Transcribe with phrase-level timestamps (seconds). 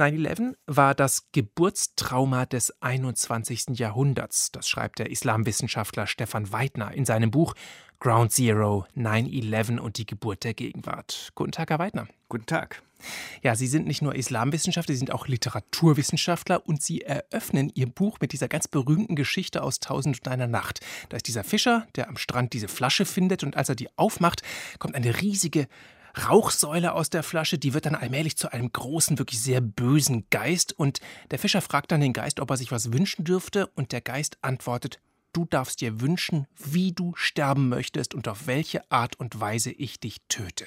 [0.00, 3.78] 9-11 war das Geburtstrauma des 21.
[3.78, 7.54] Jahrhunderts, das schreibt der Islamwissenschaftler Stefan Weidner in seinem Buch
[7.98, 11.32] Ground Zero, 9-11 und die Geburt der Gegenwart.
[11.34, 12.08] Guten Tag, Herr Weidner.
[12.30, 12.82] Guten Tag.
[13.42, 18.16] Ja, Sie sind nicht nur Islamwissenschaftler, Sie sind auch Literaturwissenschaftler und Sie eröffnen Ihr Buch
[18.22, 20.80] mit dieser ganz berühmten Geschichte aus Tausend und einer Nacht.
[21.10, 24.42] Da ist dieser Fischer, der am Strand diese Flasche findet und als er die aufmacht,
[24.78, 25.68] kommt eine riesige
[26.28, 30.72] Rauchsäule aus der Flasche, die wird dann allmählich zu einem großen, wirklich sehr bösen Geist
[30.72, 31.00] und
[31.30, 34.38] der Fischer fragt dann den Geist, ob er sich was wünschen dürfte und der Geist
[34.42, 35.00] antwortet,
[35.32, 40.00] du darfst dir wünschen, wie du sterben möchtest und auf welche Art und Weise ich
[40.00, 40.66] dich töte.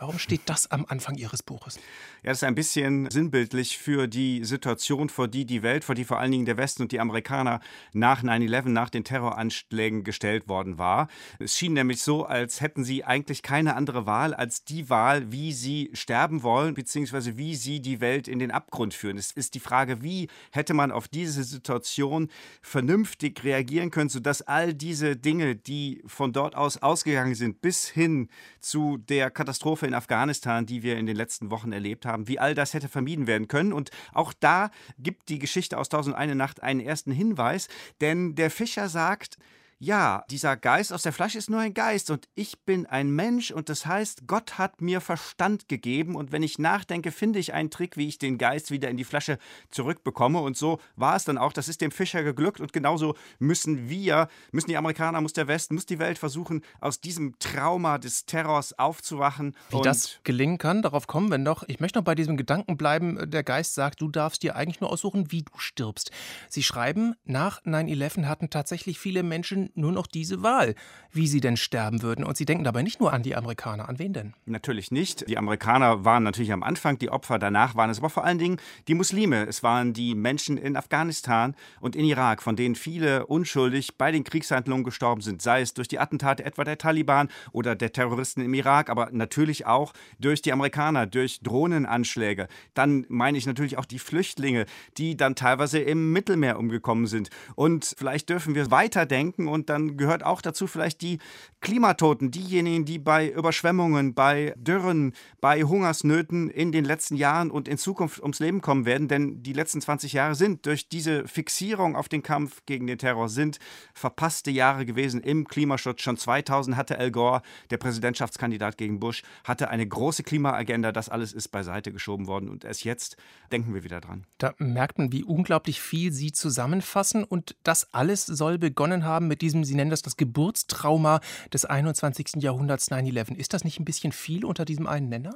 [0.00, 1.74] Warum steht das am Anfang Ihres Buches?
[2.22, 6.04] Ja, das ist ein bisschen sinnbildlich für die Situation, vor die die Welt, vor die
[6.04, 7.58] vor allen Dingen der Westen und die Amerikaner
[7.92, 11.08] nach 9-11, nach den Terroranschlägen gestellt worden war.
[11.40, 15.52] Es schien nämlich so, als hätten sie eigentlich keine andere Wahl als die Wahl, wie
[15.52, 19.18] sie sterben wollen, beziehungsweise wie sie die Welt in den Abgrund führen.
[19.18, 22.28] Es ist die Frage, wie hätte man auf diese Situation
[22.62, 28.28] vernünftig reagieren können, sodass all diese Dinge, die von dort aus ausgegangen sind, bis hin
[28.60, 32.54] zu der Katastrophe in Afghanistan, die wir in den letzten Wochen erlebt haben, wie all
[32.54, 33.72] das hätte vermieden werden können.
[33.72, 37.68] Und auch da gibt die Geschichte aus Tausend eine Nacht einen ersten Hinweis,
[38.00, 39.38] denn der Fischer sagt,
[39.80, 43.52] ja, dieser Geist aus der Flasche ist nur ein Geist und ich bin ein Mensch
[43.52, 47.70] und das heißt, Gott hat mir Verstand gegeben und wenn ich nachdenke, finde ich einen
[47.70, 49.38] Trick, wie ich den Geist wieder in die Flasche
[49.70, 53.88] zurückbekomme und so war es dann auch, das ist dem Fischer geglückt und genauso müssen
[53.88, 58.26] wir, müssen die Amerikaner, muss der Westen, muss die Welt versuchen, aus diesem Trauma des
[58.26, 59.54] Terrors aufzuwachen.
[59.70, 61.62] Wie das gelingen kann, darauf kommen wir noch.
[61.68, 64.90] Ich möchte noch bei diesem Gedanken bleiben, der Geist sagt, du darfst dir eigentlich nur
[64.90, 66.10] aussuchen, wie du stirbst.
[66.48, 70.74] Sie schreiben, nach 9-11 hatten tatsächlich viele Menschen nur noch diese Wahl,
[71.12, 72.24] wie sie denn sterben würden.
[72.24, 73.88] Und sie denken dabei nicht nur an die Amerikaner.
[73.88, 74.34] An wen denn?
[74.46, 75.28] Natürlich nicht.
[75.28, 78.58] Die Amerikaner waren natürlich am Anfang die Opfer, danach waren es aber vor allen Dingen
[78.88, 79.46] die Muslime.
[79.46, 84.24] Es waren die Menschen in Afghanistan und in Irak, von denen viele unschuldig bei den
[84.24, 88.54] Kriegshandlungen gestorben sind, sei es durch die Attentate etwa der Taliban oder der Terroristen im
[88.54, 92.48] Irak, aber natürlich auch durch die Amerikaner, durch Drohnenanschläge.
[92.74, 97.30] Dann meine ich natürlich auch die Flüchtlinge, die dann teilweise im Mittelmeer umgekommen sind.
[97.54, 101.18] Und vielleicht dürfen wir weiterdenken und und dann gehört auch dazu vielleicht die
[101.60, 107.78] Klimatoten, diejenigen, die bei Überschwemmungen, bei Dürren, bei Hungersnöten in den letzten Jahren und in
[107.78, 109.08] Zukunft ums Leben kommen werden.
[109.08, 113.28] Denn die letzten 20 Jahre sind durch diese Fixierung auf den Kampf gegen den Terror
[113.28, 113.58] sind
[113.94, 116.02] verpasste Jahre gewesen im Klimaschutz.
[116.02, 120.92] Schon 2000 hatte Al Gore, der Präsidentschaftskandidat gegen Bush, hatte eine große Klimaagenda.
[120.92, 123.16] Das alles ist beiseite geschoben worden und erst jetzt
[123.50, 124.24] denken wir wieder dran.
[124.38, 129.42] Da merkt man, wie unglaublich viel Sie zusammenfassen und das alles soll begonnen haben mit
[129.42, 131.20] diesem, Sie nennen das das Geburtstrauma
[131.52, 132.42] des 21.
[132.42, 133.36] Jahrhunderts 9-11.
[133.36, 135.34] Ist das nicht ein bisschen viel unter diesem einen Nenner?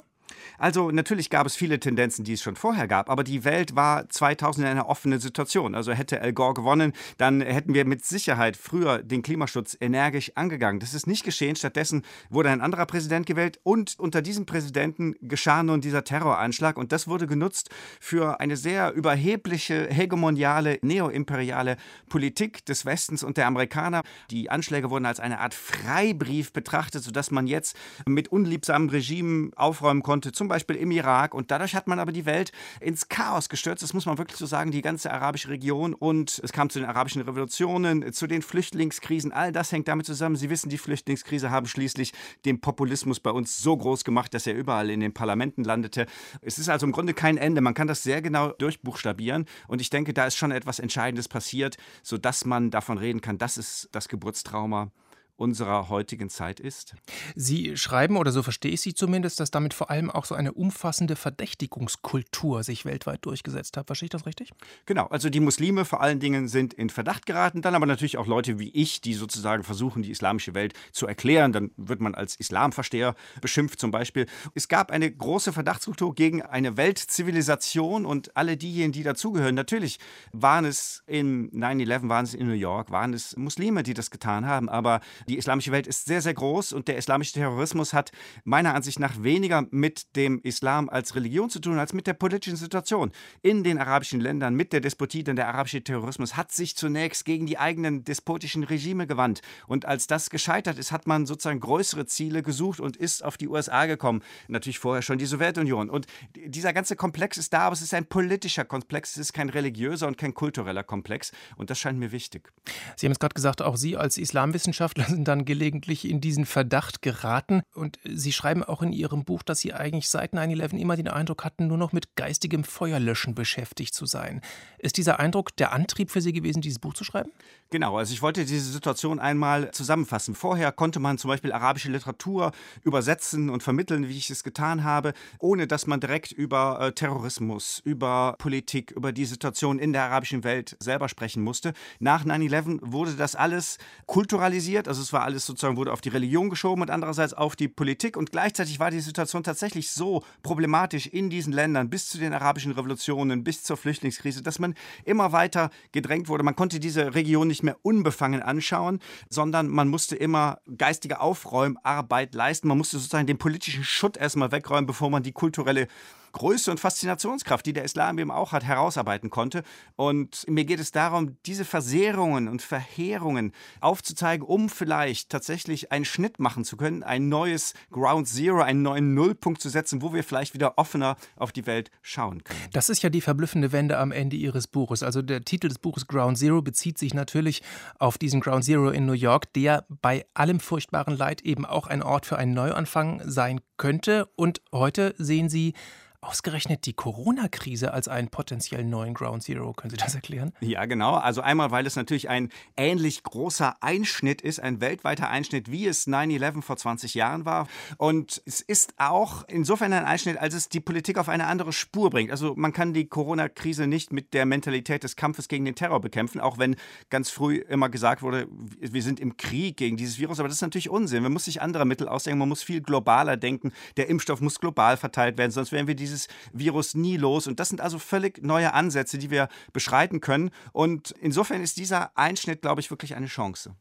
[0.58, 4.08] Also natürlich gab es viele Tendenzen, die es schon vorher gab, aber die Welt war
[4.08, 5.74] 2000 in einer offenen Situation.
[5.74, 10.80] Also hätte Al Gore gewonnen, dann hätten wir mit Sicherheit früher den Klimaschutz energisch angegangen.
[10.80, 11.56] Das ist nicht geschehen.
[11.56, 16.92] Stattdessen wurde ein anderer Präsident gewählt und unter diesem Präsidenten geschah nun dieser Terroranschlag und
[16.92, 21.76] das wurde genutzt für eine sehr überhebliche, hegemoniale, neoimperiale
[22.08, 24.02] Politik des Westens und der Amerikaner.
[24.30, 27.76] Die Anschläge wurden als eine Art Freibrief betrachtet, sodass man jetzt
[28.06, 31.34] mit unliebsamen Regimen aufräumen konnte konnte, zum Beispiel im Irak.
[31.34, 33.82] Und dadurch hat man aber die Welt ins Chaos gestürzt.
[33.82, 35.94] Das muss man wirklich so sagen, die ganze arabische Region.
[35.94, 39.32] Und es kam zu den arabischen Revolutionen, zu den Flüchtlingskrisen.
[39.32, 40.36] All das hängt damit zusammen.
[40.36, 42.12] Sie wissen, die Flüchtlingskrise haben schließlich
[42.44, 46.06] den Populismus bei uns so groß gemacht, dass er überall in den Parlamenten landete.
[46.40, 47.60] Es ist also im Grunde kein Ende.
[47.60, 49.46] Man kann das sehr genau durchbuchstabieren.
[49.66, 53.58] Und ich denke, da ist schon etwas Entscheidendes passiert, sodass man davon reden kann, das
[53.58, 54.92] ist das Geburtstrauma
[55.36, 56.94] unserer heutigen Zeit ist?
[57.34, 60.52] Sie schreiben, oder so verstehe ich Sie zumindest, dass damit vor allem auch so eine
[60.52, 63.86] umfassende Verdächtigungskultur sich weltweit durchgesetzt hat.
[63.86, 64.52] Verstehe ich das richtig?
[64.86, 68.26] Genau, also die Muslime vor allen Dingen sind in Verdacht geraten, dann aber natürlich auch
[68.26, 71.52] Leute wie ich, die sozusagen versuchen, die islamische Welt zu erklären.
[71.52, 74.26] Dann wird man als Islamversteher beschimpft zum Beispiel.
[74.54, 79.54] Es gab eine große Verdachtskultur gegen eine Weltzivilisation und alle diejenigen, die dazugehören.
[79.54, 79.98] Natürlich
[80.32, 84.46] waren es in 9-11, waren es in New York, waren es Muslime, die das getan
[84.46, 88.12] haben, aber die islamische Welt ist sehr, sehr groß und der islamische Terrorismus hat
[88.44, 92.56] meiner Ansicht nach weniger mit dem Islam als Religion zu tun, als mit der politischen
[92.56, 95.24] Situation in den arabischen Ländern, mit der Despotie.
[95.24, 99.40] Denn der arabische Terrorismus hat sich zunächst gegen die eigenen despotischen Regime gewandt.
[99.66, 103.48] Und als das gescheitert ist, hat man sozusagen größere Ziele gesucht und ist auf die
[103.48, 104.22] USA gekommen.
[104.48, 105.90] Natürlich vorher schon die Sowjetunion.
[105.90, 109.12] Und dieser ganze Komplex ist da, aber es ist ein politischer Komplex.
[109.12, 111.32] Es ist kein religiöser und kein kultureller Komplex.
[111.56, 112.52] Und das scheint mir wichtig.
[112.96, 117.62] Sie haben es gerade gesagt, auch Sie als Islamwissenschaftler dann gelegentlich in diesen Verdacht geraten.
[117.74, 121.44] Und Sie schreiben auch in Ihrem Buch, dass Sie eigentlich seit 9-11 immer den Eindruck
[121.44, 124.40] hatten, nur noch mit geistigem Feuerlöschen beschäftigt zu sein.
[124.78, 127.30] Ist dieser Eindruck der Antrieb für Sie gewesen, dieses Buch zu schreiben?
[127.70, 130.34] Genau, also ich wollte diese Situation einmal zusammenfassen.
[130.34, 135.14] Vorher konnte man zum Beispiel arabische Literatur übersetzen und vermitteln, wie ich es getan habe,
[135.38, 140.44] ohne dass man direkt über äh, Terrorismus, über Politik, über die Situation in der arabischen
[140.44, 141.72] Welt selber sprechen musste.
[141.98, 146.50] Nach 9-11 wurde das alles kulturalisiert, also es war alles sozusagen, wurde auf die Religion
[146.50, 151.30] geschoben und andererseits auf die Politik und gleichzeitig war die Situation tatsächlich so problematisch in
[151.30, 156.28] diesen Ländern bis zu den arabischen Revolutionen, bis zur Flüchtlingskrise, dass man immer weiter gedrängt
[156.28, 156.44] wurde.
[156.44, 162.68] Man konnte diese Region nicht mehr unbefangen anschauen, sondern man musste immer geistige Aufräumarbeit leisten.
[162.68, 165.88] Man musste sozusagen den politischen Schutt erstmal wegräumen, bevor man die kulturelle
[166.32, 169.62] Größe und Faszinationskraft, die der Islam eben auch hat, herausarbeiten konnte.
[169.96, 176.38] Und mir geht es darum, diese Versehrungen und Verheerungen aufzuzeigen, um vielleicht tatsächlich einen Schnitt
[176.38, 180.54] machen zu können, ein neues Ground Zero, einen neuen Nullpunkt zu setzen, wo wir vielleicht
[180.54, 182.60] wieder offener auf die Welt schauen können.
[182.72, 185.02] Das ist ja die verblüffende Wende am Ende Ihres Buches.
[185.02, 187.62] Also der Titel des Buches Ground Zero bezieht sich natürlich
[187.98, 192.02] auf diesen Ground Zero in New York, der bei allem furchtbaren Leid eben auch ein
[192.02, 194.28] Ort für einen Neuanfang sein könnte.
[194.36, 195.74] Und heute sehen Sie
[196.24, 199.72] Ausgerechnet die Corona-Krise als einen potenziellen neuen Ground Zero.
[199.72, 200.52] Können Sie das erklären?
[200.60, 201.16] Ja, genau.
[201.16, 206.06] Also einmal, weil es natürlich ein ähnlich großer Einschnitt ist, ein weltweiter Einschnitt, wie es
[206.06, 207.66] 9-11 vor 20 Jahren war.
[207.96, 212.08] Und es ist auch insofern ein Einschnitt, als es die Politik auf eine andere Spur
[212.08, 212.30] bringt.
[212.30, 216.40] Also man kann die Corona-Krise nicht mit der Mentalität des Kampfes gegen den Terror bekämpfen,
[216.40, 216.76] auch wenn
[217.10, 218.46] ganz früh immer gesagt wurde,
[218.78, 220.38] wir sind im Krieg gegen dieses Virus.
[220.38, 221.24] Aber das ist natürlich Unsinn.
[221.24, 222.38] Man muss sich andere Mittel ausdenken.
[222.38, 223.72] Man muss viel globaler denken.
[223.96, 227.46] Der Impfstoff muss global verteilt werden, sonst werden wir diese dieses Virus nie los.
[227.46, 230.50] Und das sind also völlig neue Ansätze, die wir beschreiten können.
[230.72, 233.74] Und insofern ist dieser Einschnitt, glaube ich, wirklich eine Chance.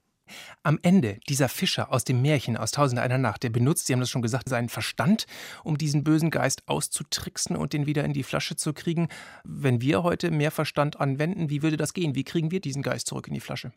[0.64, 4.00] Am Ende dieser Fischer aus dem Märchen aus Tausend einer Nacht, der benutzt, Sie haben
[4.00, 5.26] das schon gesagt, seinen Verstand,
[5.64, 9.10] um diesen bösen Geist auszutricksen und den wieder in die Flasche zu kriegen.
[9.44, 12.16] Wenn wir heute mehr Verstand anwenden, wie würde das gehen?
[12.16, 13.74] Wie kriegen wir diesen Geist zurück in die Flasche?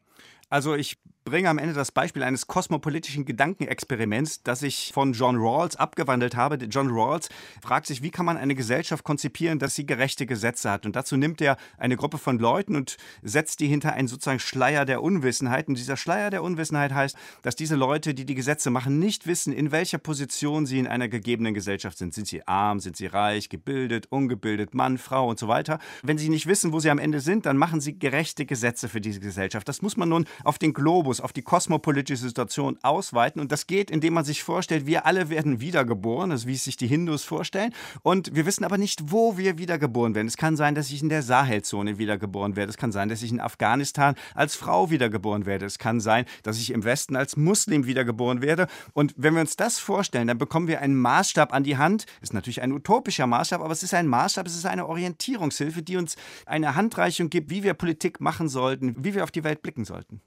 [0.49, 5.77] Also ich bringe am Ende das Beispiel eines kosmopolitischen Gedankenexperiments, das ich von John Rawls
[5.77, 6.57] abgewandelt habe.
[6.57, 7.31] John Rawls
[7.63, 10.85] fragt sich, wie kann man eine Gesellschaft konzipieren, dass sie gerechte Gesetze hat?
[10.85, 14.85] Und dazu nimmt er eine Gruppe von Leuten und setzt die hinter einen sozusagen Schleier
[14.85, 15.67] der Unwissenheit.
[15.69, 19.55] Und dieser Schleier der Unwissenheit heißt, dass diese Leute, die die Gesetze machen, nicht wissen,
[19.55, 22.13] in welcher Position sie in einer gegebenen Gesellschaft sind.
[22.13, 25.79] Sind sie arm, sind sie reich, gebildet, ungebildet, Mann, Frau und so weiter.
[26.03, 29.01] Wenn sie nicht wissen, wo sie am Ende sind, dann machen sie gerechte Gesetze für
[29.01, 29.67] diese Gesellschaft.
[29.67, 33.41] Das muss man nun auf den Globus, auf die kosmopolitische Situation ausweiten.
[33.41, 36.77] Und das geht, indem man sich vorstellt, wir alle werden wiedergeboren, ist, wie es sich
[36.77, 37.73] die Hindus vorstellen.
[38.03, 40.29] Und wir wissen aber nicht, wo wir wiedergeboren werden.
[40.29, 42.71] Es kann sein, dass ich in der Sahelzone wiedergeboren werde.
[42.71, 45.67] Es kann sein, dass ich in Afghanistan als Frau wiedergeboren werde.
[45.67, 48.67] Es kann sein, dass ich im Westen als Muslim wiedergeboren werde.
[48.93, 52.07] Und wenn wir uns das vorstellen, dann bekommen wir einen Maßstab an die Hand.
[52.21, 55.97] Ist natürlich ein utopischer Maßstab, aber es ist ein Maßstab, es ist eine Orientierungshilfe, die
[55.97, 56.17] uns
[56.47, 60.21] eine Handreichung gibt, wie wir Politik machen sollten, wie wir auf die Welt blicken sollten.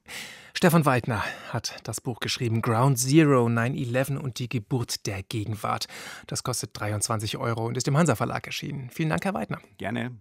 [0.57, 5.85] Stefan Weidner hat das Buch geschrieben Ground Zero 9-11 und die Geburt der Gegenwart.
[6.25, 8.89] Das kostet 23 Euro und ist im Hansa Verlag erschienen.
[8.89, 9.59] Vielen Dank, Herr Weidner.
[9.77, 10.17] Gerne.